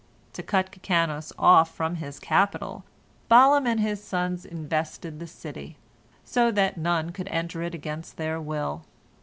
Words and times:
To 0.33 0.41
cut 0.41 0.71
Kikanos 0.71 1.31
off 1.37 1.75
from 1.75 1.97
his 1.97 2.19
capital, 2.19 2.83
Balaam 3.29 3.67
and 3.67 3.79
his 3.79 4.03
sons 4.03 4.45
invested 4.45 5.19
the 5.19 5.27
city, 5.27 5.77
so 6.25 6.49
that 6.53 6.75
none 6.75 7.11
could 7.11 7.27
enter 7.27 7.61
it 7.61 7.75
against 7.75 8.17
their 8.17 8.41
will. 8.41 8.83